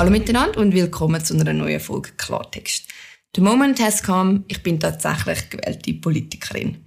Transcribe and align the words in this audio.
Hallo 0.00 0.10
miteinander 0.10 0.60
und 0.60 0.72
willkommen 0.72 1.22
zu 1.22 1.34
einer 1.34 1.52
neuen 1.52 1.78
Folge 1.78 2.12
Klartext. 2.16 2.88
The 3.36 3.42
moment 3.42 3.78
has 3.82 4.02
come, 4.02 4.44
ich 4.48 4.62
bin 4.62 4.80
tatsächlich 4.80 5.50
gewählte 5.50 5.92
Politikerin. 5.92 6.86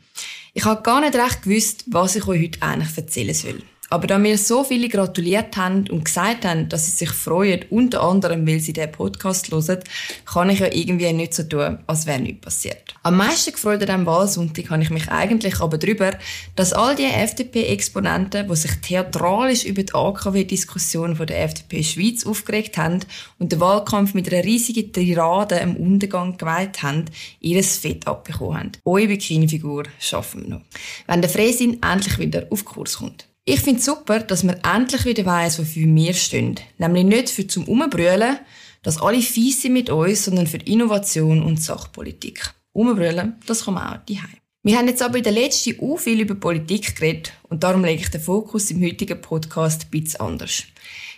Ich 0.55 0.65
habe 0.65 0.81
gar 0.81 0.99
nicht 0.99 1.13
recht 1.13 1.43
gewusst, 1.43 1.84
was 1.91 2.15
ich 2.15 2.27
euch 2.27 2.41
heute 2.41 2.61
eigentlich 2.63 2.97
erzählen 2.97 3.36
soll. 3.36 3.61
Aber 3.93 4.07
da 4.07 4.17
mir 4.17 4.39
so 4.39 4.63
viele 4.63 4.89
gratuliert 4.89 5.55
haben 5.55 5.88
und 5.91 6.05
gesagt 6.05 6.45
haben, 6.45 6.68
dass 6.68 6.88
sie 6.88 6.91
sich 6.93 7.11
freuen, 7.11 7.63
unter 7.70 8.01
anderem, 8.01 8.47
weil 8.47 8.59
sie 8.59 8.73
den 8.73 8.91
Podcast 8.91 9.51
hören, 9.51 9.83
kann 10.25 10.50
ich 10.50 10.61
ja 10.61 10.73
irgendwie 10.73 11.13
nicht 11.13 11.36
so 11.36 11.43
tun, 11.43 11.77
als 11.86 12.07
wäre 12.07 12.19
nichts 12.19 12.41
passiert. 12.41 12.95
Am 13.04 13.18
meisten 13.18 13.51
gefreut 13.51 13.82
an 13.82 13.86
diesem 13.86 14.05
Wahlsonntag 14.07 14.71
habe 14.71 14.82
ich 14.82 14.89
mich 14.89 15.11
eigentlich 15.11 15.59
aber 15.59 15.77
darüber, 15.77 16.09
dass 16.55 16.73
all 16.73 16.95
die 16.95 17.04
FDP-Exponenten, 17.04 18.47
die 18.47 18.55
sich 18.55 18.71
theatralisch 18.82 19.64
über 19.64 19.83
die 19.83 19.93
AKW-Diskussion 19.93 21.15
der 21.15 21.43
FDP 21.43 21.83
Schweiz 21.83 22.25
aufgeregt 22.25 22.79
haben 22.79 23.01
und 23.37 23.51
den 23.51 23.60
Wahlkampf 23.60 24.15
mit 24.15 24.33
einer 24.33 24.43
riesigen 24.43 24.91
Tirade 24.91 25.57
im 25.57 25.75
Untergang 25.75 26.37
geweiht 26.37 26.82
haben, 26.82 27.05
ihres 27.41 27.78
Fett 27.78 28.07
abbekommen 28.07 28.57
haben. 28.57 28.71
Eure 28.86 29.10
Bikini-Figur 29.10 29.83
schaffen 30.00 30.46
wir 30.46 30.50
noch. 30.50 30.61
Wenn 31.05 31.21
der 31.21 31.29
Fräsin 31.29 31.79
endlich 31.83 32.17
wieder 32.17 32.47
auf 32.50 32.66
Kurs 32.66 32.97
kommt. 32.97 33.28
Ich 33.45 33.59
finde 33.59 33.80
es 33.80 33.86
super, 33.86 34.22
dass 34.22 34.44
man 34.44 34.56
endlich 34.64 35.03
wieder 35.03 35.25
weiss, 35.25 35.59
wofür 35.59 35.86
wir 35.86 36.14
stehen. 36.14 36.56
Nämlich 36.78 37.03
nicht 37.03 37.30
für 37.30 37.45
zum 37.45 37.67
Umbrüllen, 37.67 38.38
dass 38.84 39.02
alle 39.02 39.22
fies 39.22 39.61
sind 39.61 39.73
mit 39.73 39.89
uns, 39.89 40.23
sondern 40.23 40.47
für 40.47 40.58
Innovation 40.58 41.44
und 41.44 41.61
Sachpolitik. 41.61 42.53
Umbrüllen, 42.72 43.36
das 43.45 43.67
man 43.67 43.78
auch 43.78 44.06
daheim. 44.06 44.38
Wir 44.64 44.78
haben 44.78 44.88
jetzt 44.88 45.02
aber 45.02 45.17
in 45.17 45.25
der 45.25 45.34
letzten 45.34 45.78
auch 45.81 45.98
viel 45.98 46.22
über 46.22 46.36
Politik 46.36 46.95
geredet 46.95 47.34
und 47.50 47.64
darum 47.64 47.84
lege 47.84 48.02
ich 48.02 48.09
den 48.09 48.22
Fokus 48.22 48.72
im 48.72 48.81
heutigen 48.81 49.20
Podcast 49.20 49.84
ein 49.84 49.89
bisschen 49.89 50.22
anders. 50.22 50.64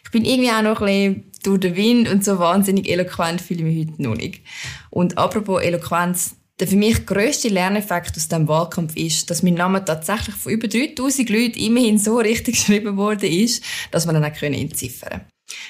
Ich 0.03 0.09
bin 0.09 0.25
irgendwie 0.25 0.49
auch 0.49 0.63
noch 0.63 0.81
ein 0.81 1.21
bisschen 1.21 1.31
durch 1.43 1.59
den 1.59 1.75
Wind 1.75 2.09
und 2.09 2.25
so 2.25 2.39
wahnsinnig 2.39 2.89
eloquent 2.89 3.39
fühle 3.39 3.59
ich 3.59 3.65
mich 3.65 3.87
heute 3.87 4.01
noch 4.01 4.15
nicht. 4.15 4.41
Und 4.89 5.19
apropos 5.19 5.61
Eloquenz, 5.61 6.37
der 6.59 6.67
für 6.67 6.75
mich 6.75 7.05
grösste 7.05 7.49
Lerneffekt 7.49 8.15
aus 8.15 8.27
diesem 8.27 8.47
Wahlkampf 8.47 8.95
ist, 8.95 9.29
dass 9.29 9.43
mein 9.43 9.55
Name 9.55 9.83
tatsächlich 9.83 10.35
von 10.35 10.53
über 10.53 10.67
3000 10.67 11.29
Leuten 11.29 11.59
immerhin 11.59 11.97
so 11.97 12.17
richtig 12.17 12.55
geschrieben 12.65 12.97
worden 12.97 13.29
ist, 13.29 13.63
dass 13.91 14.05
man 14.05 14.15
ihn 14.15 14.23
auch 14.23 14.41
entziffern 14.41 15.09
können. 15.09 15.25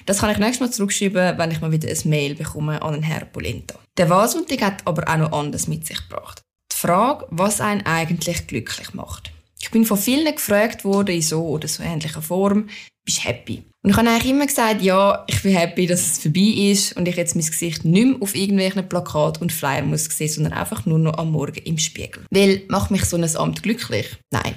Das 0.06 0.19
kann 0.19 0.31
ich 0.31 0.38
nächstes 0.38 0.59
Mal 0.59 0.72
zurückschreiben, 0.72 1.38
wenn 1.38 1.52
ich 1.52 1.61
mal 1.61 1.72
wieder 1.72 1.89
ein 1.89 2.09
Mail 2.09 2.36
bekomme 2.36 2.81
an 2.81 2.94
den 2.94 3.03
Herrn 3.03 3.31
Polenta. 3.31 3.80
Der 3.97 4.09
Wahlsonntag 4.09 4.61
hat 4.61 4.88
aber 4.88 5.08
auch 5.08 5.17
noch 5.17 5.31
anders 5.31 5.67
mit 5.67 5.86
sich 5.86 5.97
gebracht. 6.08 6.41
Die 6.72 6.78
Frage, 6.78 7.25
was 7.30 7.61
einen 7.61 7.86
eigentlich 7.86 8.47
glücklich 8.47 8.94
macht. 8.94 9.31
Ich 9.66 9.71
bin 9.71 9.83
von 9.83 9.97
vielen 9.97 10.31
gefragt 10.35 10.85
worden 10.85 11.16
in 11.16 11.23
so 11.23 11.44
oder 11.44 11.67
so 11.67 11.81
ähnlicher 11.81 12.21
Form, 12.21 12.69
bist 13.03 13.17
du 13.17 13.27
happy? 13.27 13.63
Und 13.81 13.89
ich 13.89 13.97
habe 13.97 14.07
eigentlich 14.07 14.31
immer 14.31 14.45
gesagt, 14.45 14.83
ja, 14.83 15.25
ich 15.25 15.41
bin 15.41 15.55
happy, 15.55 15.88
dass 15.88 16.05
es 16.05 16.19
vorbei 16.19 16.53
ist 16.69 16.95
und 16.95 17.07
ich 17.07 17.16
jetzt 17.16 17.35
mein 17.35 17.47
Gesicht 17.47 17.83
nicht 17.83 18.05
mehr 18.05 18.22
auf 18.22 18.35
irgendwelchen 18.35 18.88
Plakaten 18.88 19.41
und 19.41 19.52
Flyer 19.52 19.81
muss 19.81 20.05
sehen, 20.05 20.30
sondern 20.30 20.53
einfach 20.53 20.85
nur 20.85 20.99
noch 20.99 21.17
am 21.17 21.31
Morgen 21.31 21.63
im 21.66 21.80
Spiegel. 21.80 22.25
Weil, 22.30 22.61
macht 22.67 22.91
mich 22.91 23.05
so 23.05 23.17
ein 23.17 23.35
Amt 23.35 23.63
glücklich? 23.63 24.05
Nein. 24.30 24.53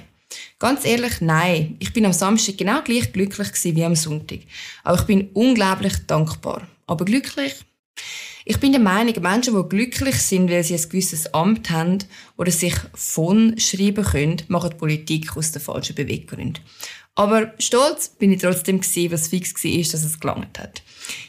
Ganz 0.59 0.85
ehrlich, 0.85 1.21
nein. 1.21 1.75
Ich 1.79 1.91
bin 1.91 2.05
am 2.05 2.13
Samstag 2.13 2.59
genau 2.59 2.83
gleich 2.83 3.11
glücklich 3.11 3.49
wie 3.63 3.83
am 3.83 3.95
Sonntag. 3.95 4.41
Aber 4.83 4.99
ich 4.99 5.07
bin 5.07 5.29
unglaublich 5.33 6.05
dankbar. 6.05 6.67
Aber 6.85 7.03
glücklich? 7.03 7.55
Ich 8.49 8.59
bin 8.59 8.71
der 8.71 8.81
Meinung, 8.81 9.13
Menschen, 9.21 9.55
die 9.55 9.69
glücklich 9.69 10.15
sind, 10.15 10.49
weil 10.49 10.63
sie 10.63 10.73
ein 10.73 10.89
gewisses 10.89 11.31
Amt 11.35 11.69
haben 11.69 11.99
oder 12.35 12.49
sich 12.49 12.73
von 12.95 13.55
schreiben 13.59 14.03
können, 14.03 14.41
machen 14.47 14.75
Politik 14.75 15.37
aus 15.37 15.51
den 15.51 15.61
falschen 15.61 15.95
Beweggründen. 15.95 16.57
Aber 17.13 17.53
stolz 17.59 18.09
bin 18.09 18.31
ich 18.31 18.41
trotzdem 18.41 18.81
gewesen, 18.81 19.11
was 19.11 19.27
fix 19.27 19.53
war, 19.63 19.91
dass 19.91 20.03
es 20.03 20.19
gelangt 20.19 20.57
hat. 20.57 20.81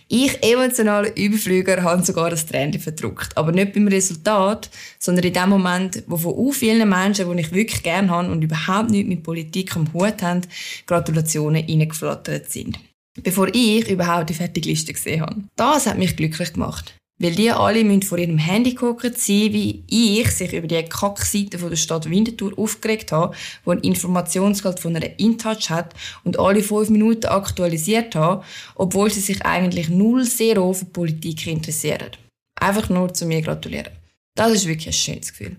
Ich, 0.09 0.43
emotionaler 0.43 1.15
Überflüger, 1.15 1.83
habe 1.83 2.03
sogar 2.03 2.31
das 2.31 2.47
Tränchen 2.47 2.81
verdruckt. 2.81 3.37
Aber 3.37 3.53
nicht 3.53 3.75
beim 3.75 3.89
Resultat, 3.89 4.71
sondern 4.99 5.27
in 5.27 5.35
dem 5.35 5.51
Moment, 5.51 6.03
wo 6.07 6.17
von 6.17 6.35
so 6.35 6.53
vielen 6.53 6.89
Menschen, 6.89 7.31
die 7.31 7.43
ich 7.43 7.53
wirklich 7.53 7.83
gerne 7.83 8.09
habe 8.09 8.33
und 8.33 8.41
überhaupt 8.41 8.89
nichts 8.89 9.11
mit 9.11 9.23
Politik 9.23 9.77
am 9.77 9.93
Hut 9.93 10.23
haben, 10.23 10.41
Gratulationen 10.87 11.67
reingeflattert 11.69 12.51
sind. 12.51 12.79
Bevor 13.23 13.49
ich 13.53 13.91
überhaupt 13.91 14.31
die 14.31 14.35
Fertigliste 14.35 14.95
gesehen 14.95 15.21
habe. 15.21 15.45
Das 15.57 15.87
hat 15.87 15.99
mich 15.99 16.17
glücklich 16.17 16.55
gemacht. 16.55 16.95
Weil 17.21 17.35
die 17.35 17.51
alle 17.51 17.85
müssen 17.85 18.03
vor 18.03 18.17
ihrem 18.17 18.39
Handy 18.39 18.75
gucken 18.75 19.13
sein, 19.15 19.53
wie 19.53 19.85
ich 19.89 20.31
sich 20.31 20.55
über 20.55 20.67
die 20.67 20.83
Kackseite 20.83 21.59
von 21.59 21.69
der 21.69 21.77
Stadt 21.77 22.09
Winterthur 22.09 22.59
aufgeregt 22.59 23.13
habe, 23.13 23.37
wo 23.65 23.73
ein 23.73 23.81
Informationsgehalt 23.81 24.81
von 24.81 24.97
einer 24.97 25.19
InTouch 25.19 25.69
hat 25.69 25.95
und 26.25 26.39
alle 26.39 26.63
fünf 26.63 26.89
Minuten 26.89 27.27
aktualisiert 27.27 28.15
habe, 28.15 28.43
obwohl 28.75 29.11
sie 29.11 29.21
sich 29.21 29.45
eigentlich 29.45 29.91
null 29.91 30.27
zero 30.27 30.73
für 30.73 30.87
Politik 30.87 31.47
interessieren. 31.47 32.11
Einfach 32.59 32.89
nur 32.89 33.13
zu 33.13 33.27
mir 33.27 33.43
gratulieren. 33.43 33.93
Das 34.35 34.53
ist 34.53 34.67
wirklich 34.67 34.87
ein 34.87 34.93
schönes 34.95 35.33
Gefühl. 35.33 35.57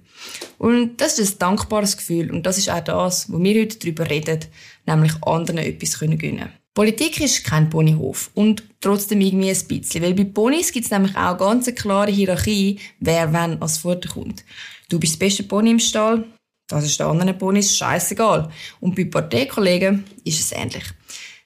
Und 0.57 1.00
das 1.00 1.19
ist 1.19 1.35
ein 1.35 1.39
dankbares 1.39 1.95
Gefühl 1.95 2.31
und 2.31 2.44
das 2.44 2.57
ist 2.57 2.71
auch 2.71 2.79
das, 2.79 3.31
wo 3.31 3.38
wir 3.39 3.61
heute 3.61 3.77
darüber 3.77 4.09
reden, 4.09 4.39
nämlich 4.88 5.13
anderen 5.21 5.59
etwas 5.59 6.00
gönnen 6.00 6.17
können. 6.17 6.60
Politik 6.73 7.19
ist 7.19 7.43
kein 7.43 7.69
Ponyhof 7.69 8.31
und 8.33 8.63
trotzdem 8.79 9.19
irgendwie 9.19 9.49
ein 9.49 9.67
bisschen, 9.67 10.03
weil 10.03 10.13
bei 10.13 10.23
Ponys 10.23 10.71
gibt 10.71 10.85
es 10.85 10.91
nämlich 10.91 11.17
auch 11.17 11.37
ganz 11.37 11.67
eine 11.67 11.75
klare 11.75 12.11
Hierarchie, 12.11 12.79
wer 12.99 13.33
wann 13.33 13.61
als 13.61 13.79
Futter 13.79 14.07
kommt. 14.07 14.45
Du 14.87 14.97
bist 14.97 15.13
das 15.13 15.19
beste 15.19 15.43
Pony 15.43 15.71
im 15.71 15.79
Stall, 15.79 16.23
das 16.69 16.85
ist 16.85 16.97
den 16.97 17.07
anderen 17.07 17.37
Ponys 17.37 17.75
scheißegal. 17.75 18.49
Und 18.79 18.95
bei 18.95 19.03
Parteikollegen 19.03 20.05
ist 20.23 20.39
es 20.39 20.53
ähnlich. 20.53 20.85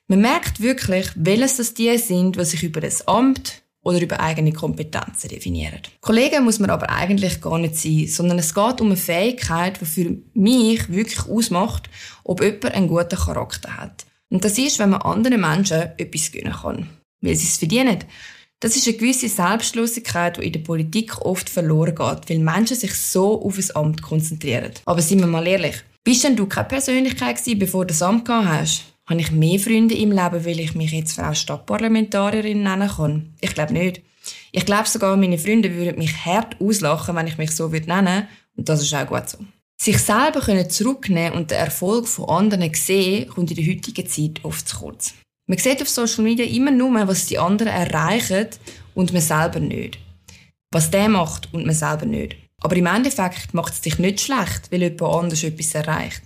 Man 0.07 0.21
merkt 0.21 0.61
wirklich, 0.61 1.07
welches 1.15 1.57
das 1.57 1.73
die 1.73 1.97
sind, 1.97 2.37
was 2.37 2.51
sich 2.51 2.61
über 2.61 2.79
das 2.79 3.07
Amt 3.07 3.63
oder 3.81 3.99
über 3.99 4.19
eigene 4.19 4.53
Kompetenzen 4.53 5.29
definieren. 5.29 5.79
Kollegen 6.01 6.43
muss 6.43 6.59
man 6.59 6.69
aber 6.69 6.91
eigentlich 6.91 7.41
gar 7.41 7.57
nicht 7.57 7.75
sein, 7.75 8.07
sondern 8.07 8.37
es 8.37 8.53
geht 8.53 8.79
um 8.79 8.87
eine 8.87 8.97
Fähigkeit, 8.97 9.81
die 9.81 9.85
für 9.85 10.17
mich 10.35 10.87
wirklich 10.89 11.27
ausmacht, 11.27 11.89
ob 12.23 12.43
jemand 12.43 12.65
einen 12.65 12.87
guten 12.87 13.17
Charakter 13.17 13.77
hat. 13.77 14.05
Und 14.29 14.43
das 14.43 14.57
ist, 14.57 14.79
wenn 14.79 14.89
man 14.89 15.01
anderen 15.01 15.41
Menschen 15.41 15.89
etwas 15.97 16.31
gönnen 16.31 16.53
kann. 16.53 16.89
Weil 17.21 17.35
sie 17.35 17.47
es 17.47 17.57
verdienen. 17.57 17.99
Das 18.59 18.75
ist 18.75 18.87
eine 18.87 18.97
gewisse 18.97 19.29
Selbstlosigkeit, 19.29 20.37
die 20.37 20.47
in 20.47 20.53
der 20.53 20.61
Politik 20.61 21.21
oft 21.21 21.49
verloren 21.49 21.95
geht, 21.95 22.29
weil 22.29 22.39
Menschen 22.39 22.77
sich 22.77 22.93
so 22.93 23.41
auf 23.41 23.57
ein 23.57 23.75
Amt 23.75 24.01
konzentrieren. 24.01 24.71
Aber 24.85 25.01
sind 25.01 25.19
wir 25.19 25.27
mal 25.27 25.45
ehrlich, 25.45 25.75
bist 26.03 26.23
denn 26.23 26.35
du 26.35 26.45
keine 26.45 26.67
Persönlichkeit 26.67 27.37
gewesen, 27.37 27.59
bevor 27.59 27.83
du 27.83 27.89
das 27.89 28.01
Amt 28.01 28.25
gehabt 28.25 28.47
hast? 28.47 28.83
Habe 29.07 29.21
ich 29.21 29.31
mehr 29.31 29.59
Freunde 29.59 29.95
im 29.95 30.11
Leben, 30.11 30.45
weil 30.45 30.59
ich 30.59 30.73
mich 30.73 30.91
jetzt 30.91 31.13
Frau 31.13 31.33
Stadtparlamentarierin 31.33 32.63
nennen 32.63 32.89
kann? 32.89 33.33
Ich 33.41 33.53
glaube 33.53 33.73
nicht. 33.73 34.01
Ich 34.51 34.65
glaube 34.65 34.87
sogar, 34.87 35.15
meine 35.17 35.37
Freunde 35.37 35.75
würden 35.75 35.99
mich 35.99 36.25
hart 36.25 36.59
auslachen, 36.59 37.15
wenn 37.15 37.27
ich 37.27 37.37
mich 37.37 37.51
so 37.51 37.67
nennen 37.67 37.87
würde. 37.87 38.27
Und 38.55 38.69
das 38.69 38.81
ist 38.81 38.93
auch 38.95 39.05
gut 39.05 39.29
so. 39.29 39.37
Sich 39.85 40.00
selber 40.00 40.41
können 40.41 40.68
zurücknehmen 40.68 41.34
und 41.34 41.51
den 41.51 41.59
Erfolg 41.59 42.07
von 42.07 42.28
anderen 42.28 42.73
sehen, 42.73 43.28
kommt 43.28 43.51
in 43.51 43.57
der 43.57 43.72
heutigen 43.72 44.07
Zeit 44.07 44.44
oft 44.44 44.68
zu 44.68 44.79
kurz. 44.79 45.13
Man 45.47 45.59
sieht 45.59 45.79
auf 45.79 45.88
Social 45.88 46.23
Media 46.23 46.44
immer 46.44 46.72
nur, 46.72 47.07
was 47.07 47.28
die 47.28 47.38
anderen 47.38 47.72
erreichen 47.72 48.47
und 48.96 49.13
man 49.13 49.22
selber 49.22 49.59
nicht. 49.59 50.00
Was 50.72 50.90
der 50.90 51.07
macht 51.07 51.53
und 51.53 51.68
man 51.68 51.75
selber 51.75 52.07
nicht. 52.07 52.35
Aber 52.63 52.75
im 52.75 52.88
Endeffekt 52.88 53.53
macht 53.53 53.73
es 53.73 53.81
dich 53.81 54.00
nicht 54.00 54.22
schlecht, 54.22 54.72
weil 54.72 54.81
jemand 54.81 55.03
anders 55.03 55.44
etwas 55.44 55.75
erreicht. 55.75 56.23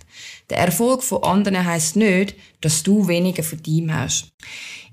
Der 0.48 0.56
Erfolg 0.56 1.02
von 1.02 1.22
anderen 1.22 1.66
heisst 1.66 1.96
nicht, 1.96 2.36
dass 2.62 2.82
du 2.82 3.08
weniger 3.08 3.42
von 3.42 3.60
ihm 3.66 3.92
hast. 3.92 4.28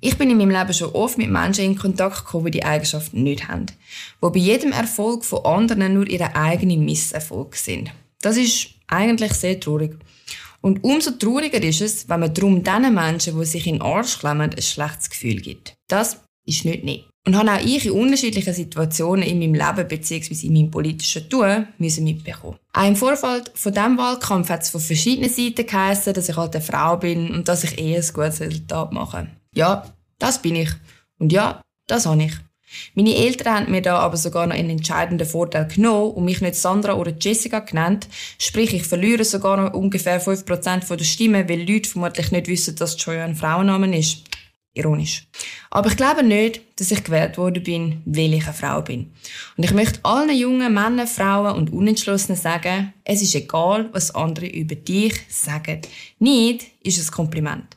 Ich 0.02 0.18
bin 0.18 0.30
in 0.30 0.40
meinem 0.40 0.52
Leben 0.52 0.74
schon 0.74 0.92
oft 0.92 1.18
mit 1.18 1.30
Menschen 1.30 1.64
in 1.64 1.78
Kontakt 1.78 2.26
gekommen, 2.26 2.48
die 2.48 2.60
die 2.60 2.66
Eigenschaften 2.66 3.24
nicht 3.24 3.48
haben. 3.48 3.68
Wo 4.20 4.30
bei 4.30 4.40
jedem 4.40 4.74
Erfolg 4.74 5.24
von 5.24 5.46
anderen 5.46 5.94
nur 5.94 6.10
ihre 6.10 6.36
eigenen 6.36 6.84
Misserfolge 6.84 7.56
sind. 7.56 7.94
Das 8.22 8.38
ist 8.38 8.70
eigentlich 8.88 9.34
sehr 9.34 9.60
traurig. 9.60 9.98
Und 10.62 10.84
umso 10.84 11.12
trauriger 11.12 11.62
ist 11.62 11.82
es, 11.82 12.10
wenn 12.10 12.20
man 12.20 12.34
darum 12.34 12.64
diesen 12.64 12.94
Menschen, 12.94 13.40
die 13.40 13.46
sich 13.46 13.68
in 13.68 13.76
den 13.76 13.82
Arsch 13.82 14.20
klemmen, 14.20 14.52
ein 14.54 14.62
schlechtes 14.62 15.10
Gefühl 15.10 15.40
gibt. 15.42 15.76
Das 15.88 16.22
ist 16.46 16.66
nicht 16.66 16.84
nett. 16.84 17.06
Und 17.28 17.38
habe 17.38 17.52
auch 17.52 17.62
ich 17.62 17.86
in 17.86 17.92
unterschiedlichen 17.92 18.54
Situationen 18.54 19.28
in 19.28 19.40
meinem 19.40 19.54
Leben 19.54 19.88
bzw. 19.88 20.48
in 20.48 20.54
meinem 20.54 20.72
politischen 20.72 21.30
Tun 21.30 21.68
müssen 21.78 22.06
mitbekommen. 22.06 22.58
Auch 22.72 22.88
im 22.88 22.96
Vorfeld 22.96 23.52
von 23.54 23.74
diesem 23.74 23.98
Wahlkampf 23.98 24.50
hat 24.50 24.64
es 24.64 24.70
von 24.70 24.80
verschiedenen 24.80 25.30
Seiten 25.30 25.66
geheißen, 25.66 26.14
dass 26.14 26.30
ich 26.30 26.38
halt 26.38 26.56
eine 26.56 26.64
Frau 26.64 26.96
bin 26.96 27.32
und 27.32 27.48
dass 27.50 27.66
ich 27.66 27.78
eher 27.78 28.02
ein 28.02 28.14
gutes 28.14 28.40
Resultat 28.40 28.94
mache. 28.94 29.28
Ja, 29.54 29.94
das 30.20 30.42
bin 30.42 30.56
ich. 30.56 30.70
Und 31.20 31.34
ja, 31.34 31.62
das 31.88 32.06
habe 32.06 32.24
ich. 32.24 32.34
Meine 32.96 33.16
Eltern 33.16 33.54
haben 33.54 33.72
mir 33.72 33.82
da 33.82 34.00
aber 34.00 34.18
sogar 34.18 34.46
noch 34.48 34.56
einen 34.56 34.70
entscheidenden 34.70 35.28
Vorteil 35.28 35.68
genommen 35.68 36.12
und 36.12 36.26
mich 36.26 36.42
nicht 36.42 36.56
Sandra 36.56 36.96
oder 36.96 37.14
Jessica 37.18 37.60
genannt. 37.60 38.08
Sprich, 38.40 38.74
ich 38.74 38.84
verliere 38.84 39.24
sogar 39.24 39.58
noch 39.58 39.74
ungefähr 39.74 40.22
5% 40.22 40.96
der 40.96 41.04
Stimmen, 41.06 41.48
weil 41.48 41.70
Leute 41.70 41.90
vermutlich 41.90 42.32
nicht 42.32 42.48
wissen, 42.48 42.76
dass 42.76 43.04
Joy 43.04 43.20
ein 43.20 43.36
Frauenname 43.36 43.98
ist. 43.98 44.24
Ironisch. 44.74 45.26
Aber 45.72 45.90
ich 45.90 45.98
glaube 45.98 46.22
nicht, 46.22 46.62
dass 46.76 46.92
ich 46.92 47.04
gewählt 47.04 47.40
worden 47.40 47.64
bin, 47.64 48.04
weil 48.06 48.34
ich 48.36 48.44
eine 48.44 48.54
Frau 48.54 48.82
bin. 48.82 49.12
Und 49.58 49.64
ich 49.64 49.74
möchte 49.74 50.00
allen 50.04 50.38
jungen 50.38 50.72
Männern, 50.72 51.08
Frauen 51.08 51.56
und 51.56 51.74
Unentschlossenen 51.74 52.40
sagen, 52.40 52.94
es 53.04 53.24
ist 53.24 53.34
egal, 53.34 53.90
was 53.92 54.14
andere 54.14 54.46
über 54.46 54.76
dich 54.76 55.16
sagen. 55.30 55.82
Nicht 56.20 56.68
ist 56.84 57.00
es 57.00 57.12
Kompliment. 57.12 57.76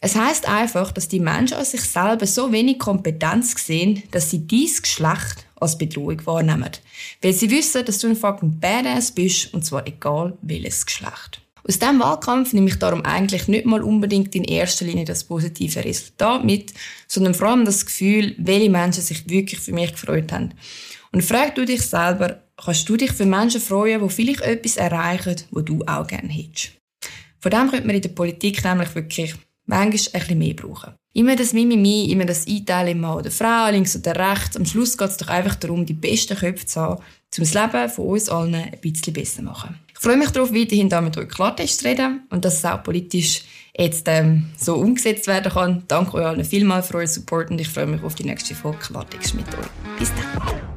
Es 0.00 0.14
heißt 0.14 0.48
einfach, 0.48 0.92
dass 0.92 1.08
die 1.08 1.18
Menschen 1.18 1.56
an 1.56 1.64
sich 1.64 1.80
selber 1.80 2.26
so 2.26 2.52
wenig 2.52 2.78
Kompetenz 2.78 3.54
sehen, 3.64 4.04
dass 4.12 4.30
sie 4.30 4.46
dies 4.46 4.80
Geschlecht 4.80 5.44
als 5.56 5.76
Bedrohung 5.76 6.24
wahrnehmen. 6.24 6.70
Weil 7.20 7.32
sie 7.32 7.50
wissen, 7.50 7.84
dass 7.84 7.98
du 7.98 8.06
ein 8.06 8.16
fucking 8.16 8.60
Badass 8.60 9.10
bist, 9.10 9.52
und 9.52 9.64
zwar 9.64 9.86
egal 9.88 10.38
welches 10.42 10.86
Geschlecht. 10.86 11.42
Aus 11.66 11.78
diesem 11.78 11.98
Wahlkampf 11.98 12.52
nehme 12.52 12.68
ich 12.68 12.78
darum 12.78 13.04
eigentlich 13.04 13.48
nicht 13.48 13.66
mal 13.66 13.82
unbedingt 13.82 14.34
in 14.34 14.44
erster 14.44 14.84
Linie 14.84 15.04
das 15.04 15.24
positive 15.24 15.84
Resultat 15.84 16.44
mit, 16.44 16.72
sondern 17.08 17.34
vor 17.34 17.48
allem 17.48 17.64
das 17.64 17.84
Gefühl, 17.84 18.34
welche 18.38 18.70
Menschen 18.70 19.02
sich 19.02 19.28
wirklich 19.28 19.60
für 19.60 19.72
mich 19.72 19.92
gefreut 19.92 20.32
haben. 20.32 20.54
Und 21.12 21.24
frag 21.24 21.56
du 21.56 21.66
dich 21.66 21.82
selber, 21.82 22.40
kannst 22.56 22.88
du 22.88 22.96
dich 22.96 23.12
für 23.12 23.26
Menschen 23.26 23.60
freuen, 23.60 24.00
die 24.00 24.14
vielleicht 24.14 24.42
etwas 24.42 24.76
erreichen, 24.76 25.36
wo 25.50 25.60
du 25.60 25.82
auch 25.86 26.06
gerne 26.06 26.28
hättest? 26.28 26.72
Von 27.40 27.50
dem 27.50 27.70
könnte 27.70 27.86
man 27.86 27.96
in 27.96 28.02
der 28.02 28.08
Politik 28.10 28.64
nämlich 28.64 28.94
wirklich 28.94 29.34
manchmal 29.68 29.86
ein 29.86 29.92
bisschen 29.92 30.38
mehr 30.38 30.54
brauchen. 30.54 30.94
Immer 31.12 31.36
das 31.36 31.52
Mimimi, 31.52 32.10
immer 32.10 32.24
das 32.24 32.46
Einteilen 32.46 32.92
in 32.92 33.00
Mann 33.00 33.18
oder 33.18 33.30
Frau, 33.30 33.70
links 33.70 33.96
oder 33.96 34.16
rechts. 34.16 34.56
Am 34.56 34.64
Schluss 34.64 34.96
geht 34.96 35.10
es 35.10 35.16
doch 35.16 35.28
einfach 35.28 35.56
darum, 35.56 35.84
die 35.84 35.94
besten 35.94 36.36
Köpfe 36.36 36.66
zu 36.66 36.80
haben, 36.80 36.96
um 36.96 37.02
das 37.36 37.54
Leben 37.54 37.88
von 37.88 38.06
uns 38.06 38.28
allen 38.28 38.54
ein 38.54 38.78
bisschen 38.80 39.12
besser 39.12 39.36
zu 39.36 39.42
machen. 39.42 39.78
Ich 39.92 39.98
freue 39.98 40.16
mich 40.16 40.30
darauf, 40.30 40.52
weiterhin 40.52 40.88
da 40.88 41.00
mit 41.00 41.16
euch 41.16 41.28
Klartext 41.28 41.80
zu 41.80 41.86
reden 41.86 42.22
und 42.30 42.44
dass 42.44 42.58
es 42.58 42.64
auch 42.64 42.82
politisch 42.82 43.42
jetzt 43.76 44.06
ähm, 44.08 44.46
so 44.56 44.76
umgesetzt 44.76 45.26
werden 45.26 45.52
kann. 45.52 45.84
Danke 45.88 46.14
euch 46.14 46.26
allen 46.26 46.44
vielmals 46.44 46.88
für 46.88 46.94
euren 46.94 47.06
Support 47.06 47.50
und 47.50 47.60
ich 47.60 47.68
freue 47.68 47.86
mich 47.86 48.02
auf 48.02 48.14
die 48.14 48.24
nächste 48.24 48.54
Folge 48.54 48.78
Klartext 48.78 49.34
mit 49.34 49.46
euch. 49.48 49.98
Bis 49.98 50.10
dann. 50.10 50.67